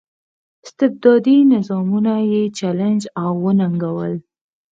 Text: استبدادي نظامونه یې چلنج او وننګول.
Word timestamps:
استبدادي 0.65 1.37
نظامونه 1.53 2.13
یې 2.31 2.41
چلنج 2.57 3.01
او 3.21 3.31
وننګول. 3.43 4.13